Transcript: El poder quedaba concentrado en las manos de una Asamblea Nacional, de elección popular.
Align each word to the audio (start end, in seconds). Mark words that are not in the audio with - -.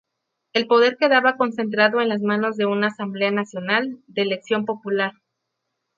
El 0.53 0.65
poder 0.65 0.97
quedaba 0.97 1.37
concentrado 1.37 2.01
en 2.01 2.09
las 2.09 2.23
manos 2.23 2.57
de 2.57 2.65
una 2.65 2.87
Asamblea 2.87 3.29
Nacional, 3.29 3.99
de 4.07 4.23
elección 4.23 4.65
popular. 4.65 5.11